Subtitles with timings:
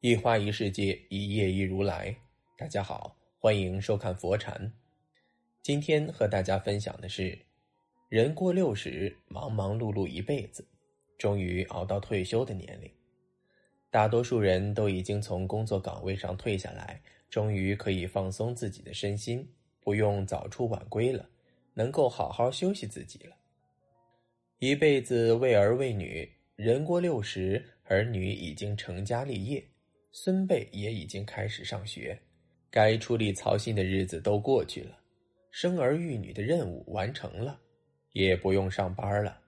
[0.00, 2.14] 一花一世界，一叶一如来。
[2.56, 4.72] 大家好，欢迎收看佛禅。
[5.60, 7.36] 今天和大家分享的是：
[8.08, 10.64] 人过六十，忙忙碌碌一辈子，
[11.18, 12.88] 终于熬到退休的年龄。
[13.90, 19.44] 大多数人都已经从工作岗位上退下来，终于可以放松自己的身心，
[19.80, 21.28] 不用早出晚归了，
[21.74, 23.34] 能够好好休息自己了。
[24.60, 29.67] 一辈子为儿为女，人过六十，儿女已经成家立业。
[30.10, 32.18] 孙辈也已经开始上学，
[32.70, 34.98] 该出力操心的日子都过去了，
[35.50, 37.60] 生儿育女的任务完成了，
[38.12, 39.40] 也不用上班了。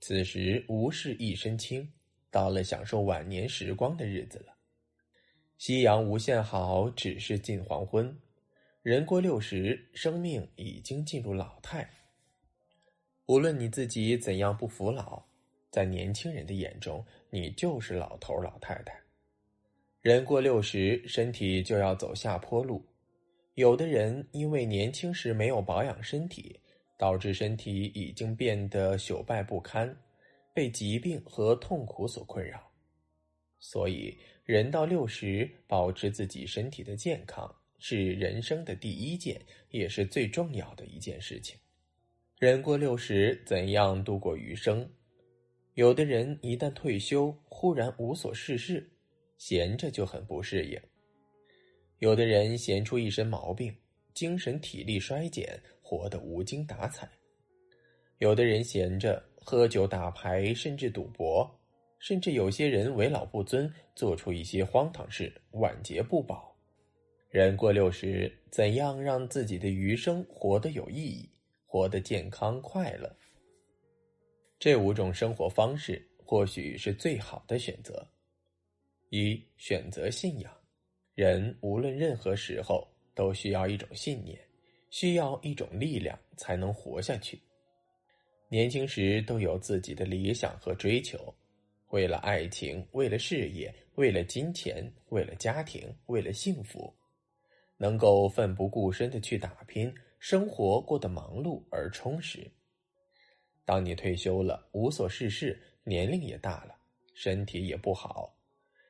[0.00, 1.92] 此时无事一身轻，
[2.30, 4.56] 到了享受晚年时光的日子了。
[5.58, 8.16] 夕阳无限好，只是近黄昏。
[8.82, 11.90] 人过六十，生命已经进入老态。
[13.26, 15.24] 无论你自己怎样不服老，
[15.70, 19.07] 在年轻人的眼中，你就是老头老太太。
[20.08, 22.82] 人过六十，身体就要走下坡路。
[23.56, 26.58] 有的人因为年轻时没有保养身体，
[26.96, 29.94] 导致身体已经变得朽败不堪，
[30.54, 32.72] 被疾病和痛苦所困扰。
[33.60, 41.54] 所以，人到六十，保持自己身体的健康是人生的第一件，也是最重要的一件事情。
[42.38, 44.90] 人过六十，怎样度过余生？
[45.74, 48.90] 有的人一旦退休，忽然无所事事。
[49.38, 50.78] 闲着就很不适应，
[52.00, 53.74] 有的人闲出一身毛病，
[54.12, 57.06] 精神体力衰减，活得无精打采；
[58.18, 61.48] 有的人闲着喝酒打牌，甚至赌博，
[62.00, 66.52] 甚至有些人为老不尊，做出一些荒唐事，晚节不保。
[67.30, 71.30] 人过六十，怎样让自己的余生活得有意义，
[71.64, 73.14] 活得健康快乐？
[74.58, 78.04] 这五种生活方式，或许是最好的选择。
[79.10, 80.52] 一选择信仰，
[81.14, 84.38] 人无论任何时候都需要一种信念，
[84.90, 87.40] 需要一种力量才能活下去。
[88.50, 91.34] 年轻时都有自己的理想和追求，
[91.88, 96.94] 为了爱情，为了事业，为了金钱，为了家庭，为了幸福，
[97.78, 102.50] 能够奋不顾身的去打拼，生活过得忙碌而充实。
[103.64, 106.74] 当你退休了，无所事事，年龄也大了，
[107.14, 108.34] 身体也不好。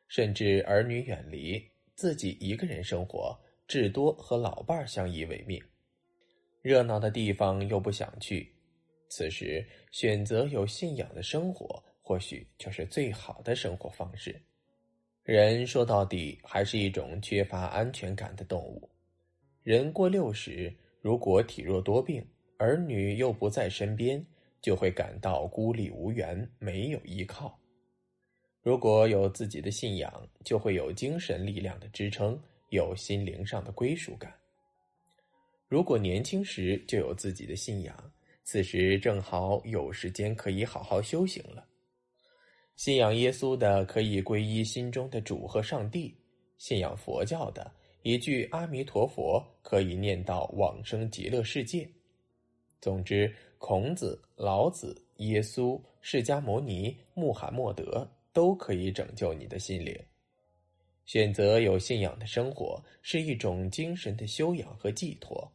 [0.08, 1.62] 甚至儿女远离，
[1.94, 5.62] 自己一个人生活，至多和老伴儿相依为命。
[6.60, 8.52] 热闹的地方又不想去，
[9.08, 14.38] 此时选择有信仰的生活，或许就是最好的生活方式。
[15.22, 18.90] 人说到底还是一种缺乏安全感的动物。
[19.62, 22.26] 人过六十，如果体弱多病，
[22.56, 24.24] 儿女又不在身边，
[24.62, 27.58] 就会感到孤立无援，没有依靠。
[28.68, 34.30] 如果有自己的信仰，就会有精神力量的支撑，有心灵上的归属感。
[35.68, 38.12] 如果年轻时就有自己的信仰，
[38.44, 41.64] 此时正好有时间可以好好修行了。
[42.76, 46.14] 信仰耶稣的可以皈依心中的主和上帝；
[46.58, 51.88] 信仰佛教的一句阿弥陀佛可以念到往生极乐世界。
[52.82, 58.06] 总之，孔子、老子、耶稣、释迦牟尼、穆罕默德。
[58.38, 60.00] 都可以拯救你的心灵。
[61.06, 65.52] 选择有信仰的生活是一种精神的修养和寄托。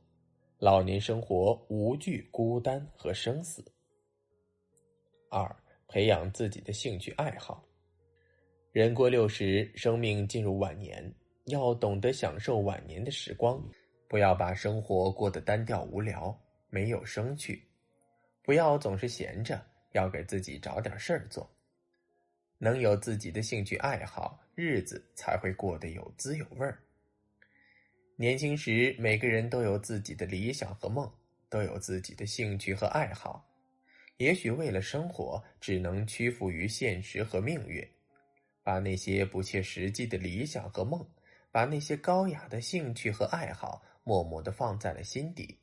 [0.58, 3.64] 老年生活无惧孤单和生死。
[5.32, 5.50] 二，
[5.88, 7.64] 培养自己的兴趣爱好。
[8.74, 11.10] 人过六十，生命进入晚年，
[11.46, 13.64] 要懂得享受晚年的时光，
[14.10, 16.38] 不要把生活过得单调无聊，
[16.70, 17.66] 没有生趣。
[18.44, 21.50] 不要总是闲着，要给自己找点事儿做。
[22.58, 26.80] 能有自己的兴趣爱好，日子才会过得有滋有味儿。
[28.16, 31.12] 年轻时，每个人都有自己的理想和梦，
[31.50, 33.44] 都有自己的兴趣和爱好。
[34.18, 37.86] 也许为了生活，只能屈服于现实和命运，
[38.62, 41.06] 把那些不切实际的理想和梦，
[41.52, 45.58] 把那些高雅的兴趣和爱好，默默的放在了心底。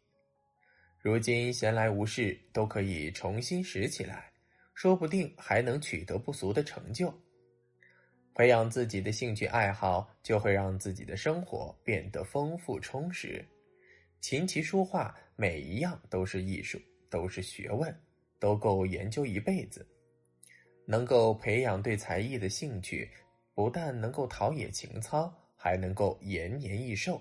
[0.99, 4.30] 如今闲来无事，都可以重新拾起来。
[4.81, 7.13] 说不定还能取得不俗的成就。
[8.33, 13.47] 培养自己的兴趣爱好，就会让自己的生活变得丰富充实。
[14.23, 16.81] 琴棋书画，每一样都是艺术，
[17.11, 17.95] 都是学问，
[18.39, 19.87] 都够研究一辈子。
[20.87, 23.11] 能够培养对才艺的兴趣，
[23.53, 27.21] 不但能够陶冶情操，还能够延年益寿。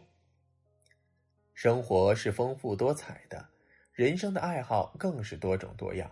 [1.54, 3.50] 生活是丰富多彩的，
[3.92, 6.10] 人生的爱好更是多种多样。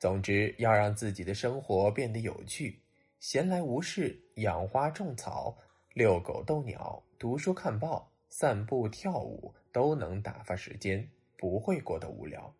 [0.00, 2.80] 总之，要让自己的生活变得有趣，
[3.18, 5.54] 闲来无事，养花种草、
[5.92, 11.06] 遛狗逗鸟、读书看报、散步跳舞，都能打发时间，
[11.36, 12.50] 不会过得无聊。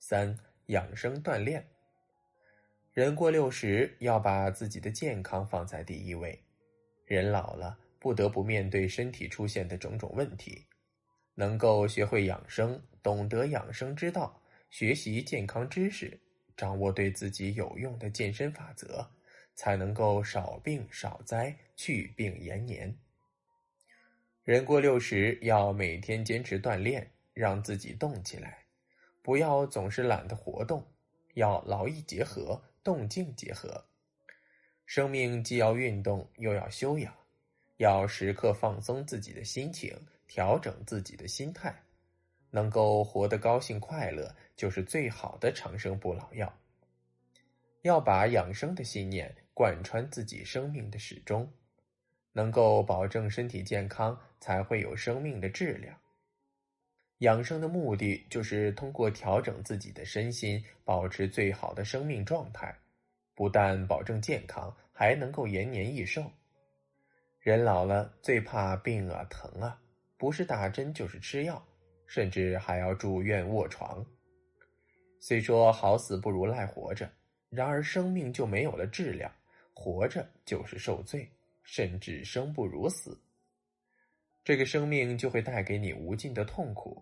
[0.00, 1.66] 三、养生锻炼。
[2.92, 6.38] 人过六十，要把自己的健康放在第一位。
[7.06, 10.66] 人老了，不得不面对身体出现的种种问题，
[11.34, 14.41] 能够学会养生，懂得养生之道，
[14.72, 16.18] 学习健康知识，
[16.56, 19.06] 掌握对自己有用的健身法则。
[19.54, 22.96] 才能够少病少灾，去病延年。
[24.44, 28.64] 人过六十，要每天坚持锻炼，让自己动起来，
[29.20, 30.82] 不要总是懒得活动，
[31.34, 33.84] 要劳逸结合，动静结合。
[34.86, 37.14] 生命既要运动，又要修养，
[37.76, 39.94] 要时刻放松自己的心情，
[40.26, 41.78] 调整自己的心态，
[42.48, 46.56] 能够活得高兴快乐，就是最好的长生不老药。
[47.80, 49.34] 要把养生的信念。
[49.54, 51.52] 贯穿自己生命的始终，
[52.32, 55.94] 能够保证身体健康，才会有生命的质量。
[57.18, 62.74] 养生的目的就是通过调整自己的身心，保持最好的生命状态，
[63.34, 66.24] 不但保证健康，还能够延年益寿。
[67.40, 69.78] 人老了最怕病啊疼啊，
[70.16, 71.62] 不是打针就是吃药，
[72.06, 74.04] 甚至还要住院卧床。
[75.24, 77.08] 虽说好死不如赖活着，
[77.48, 79.32] 然而生命就没有了质量。
[79.72, 81.30] 活着就是受罪，
[81.62, 83.16] 甚至生不如死。
[84.42, 87.00] 这个生命就会带给你无尽的痛苦。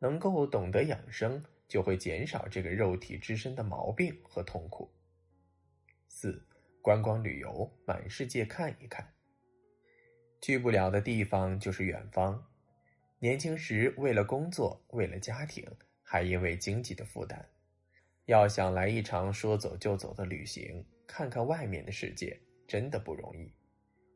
[0.00, 4.90] 能够懂得养生，就会减少这个肉体之身的毛病和痛苦。
[6.08, 6.44] 四、
[6.82, 9.06] 观光旅游，满世界看一看。
[10.40, 12.44] 去不了的地方就是远方。
[13.20, 15.64] 年轻时为了工作，为了家庭，
[16.02, 17.48] 还因为经济的负担，
[18.26, 20.84] 要想来一场说走就走的旅行。
[21.06, 23.52] 看看外面的世界真的不容易，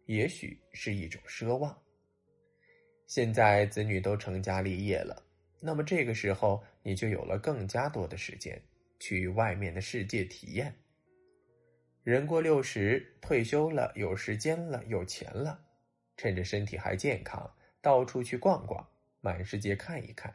[0.06, 1.76] 也许是一种奢望。
[3.06, 5.22] 现在子女都成家立业了，
[5.60, 8.60] 那么这个时候你就有了更加多的时间
[8.98, 10.74] 去外面的世界体验。
[12.02, 15.60] 人过六十，退休了，有时间了，有钱了，
[16.16, 18.88] 趁着身体还健康，到处去逛逛，
[19.20, 20.34] 满世界看一看。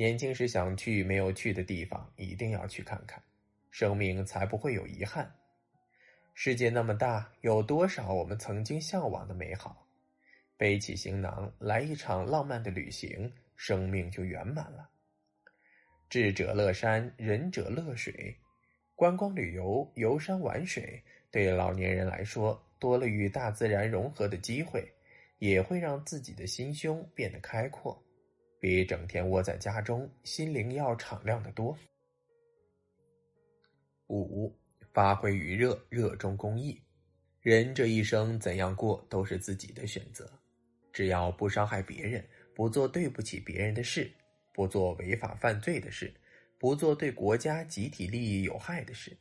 [0.00, 3.22] 年轻时想去没有去的地方，一定要去看看，
[3.70, 5.30] 生命才不会有遗憾。
[6.32, 9.86] 世界那么大，有多少我们曾经向往的美好？
[10.56, 14.88] 背起行囊，来一场浪漫的旅行，生命就圆满了。
[16.08, 18.34] 智者乐山，仁者乐水。
[18.94, 24.90] 观光旅游、游山玩水，对老年人来说，多了与大自然融合的机会，
[25.40, 28.02] 也会让自己的心胸变得开阔，
[28.60, 31.76] 比整天窝在家中，心灵要敞亮的多。
[34.08, 34.56] 五。
[34.92, 36.76] 发挥余热，热衷公益。
[37.42, 40.28] 人这一生怎样过都是自己的选择，
[40.92, 44.10] 只要不伤害别人，不做对不起别人的事，
[44.52, 46.12] 不做违法犯罪的事，
[46.58, 49.16] 不做对国家集体利益有害的事，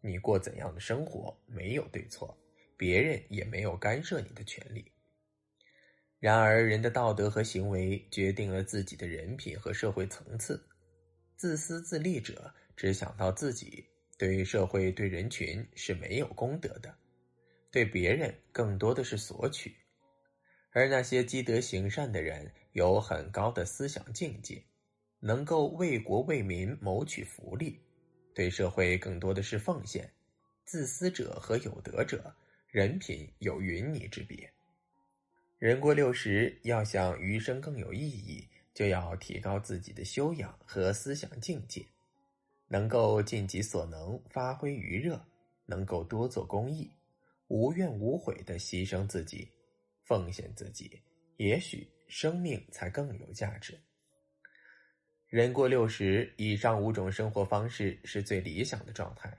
[0.00, 2.38] 你过怎样的生活没有对错，
[2.76, 4.91] 别人也没有干涉你的权利。
[6.22, 10.64] 然而，人的道德和行为决定了自己的人品和社会层次。
[11.36, 13.84] 自私自利者只想到自己。
[14.16, 16.94] 对社会、对人群是没有功德的，
[17.72, 19.74] 对别人更多的是索取。
[20.70, 24.62] 而那些积德行善的人，有很高的思想境界，
[25.18, 27.80] 能够为国为民谋取福利，
[28.32, 30.08] 对社会更多的是奉献。
[30.64, 32.32] 自私者和有德者，
[32.68, 34.48] 人品有云泥之别。
[35.62, 41.86] 人过六十，要想余生更有意义，就要提高自己的修养和思想境界。
[42.66, 45.24] 能够尽己所能，发挥余热，
[45.66, 46.90] 能够多做公益，
[47.46, 49.48] 无怨无悔的牺牲自己，
[50.04, 51.00] 奉献自己，
[51.36, 53.78] 也许生命才更有价值。
[55.28, 59.32] 人过六十，以上五种生活方式是最理想的状态，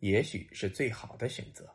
[0.00, 1.72] 也许是最好的选择。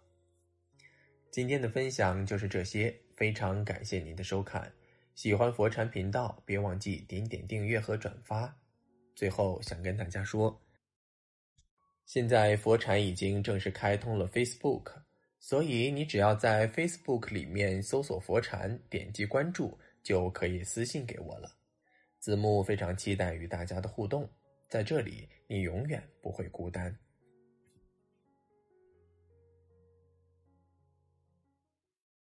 [1.31, 2.93] 今天的分享就是这些，
[3.23, 4.69] 非常感谢您的收看。
[5.15, 8.53] 喜欢佛禅频道，别忘记点点订阅和转发。
[9.15, 10.61] 最后想跟大家说。
[12.05, 14.91] 现在佛禅已经正式开通了 Facebook，
[15.39, 21.49] 所以你只要在 Facebook 里面搜索佛禅，点击关注，就可以私信给我了。
[22.19, 24.29] 子木非常期待与大家的互动，
[24.67, 26.93] 在这里你永远不会孤单。